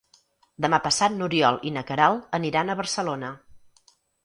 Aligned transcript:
Demà 0.65 0.79
passat 0.85 1.15
n'Oriol 1.17 1.59
i 1.71 1.75
na 1.77 1.85
Queralt 1.91 2.35
aniran 2.41 2.73
a 2.73 2.79
Barcelona. 2.83 3.33